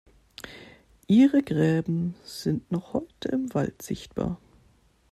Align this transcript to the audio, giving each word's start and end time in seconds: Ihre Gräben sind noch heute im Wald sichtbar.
Ihre 1.05 1.43
Gräben 1.43 2.15
sind 2.23 2.71
noch 2.71 2.93
heute 2.93 3.27
im 3.33 3.53
Wald 3.53 3.83
sichtbar. 3.83 4.39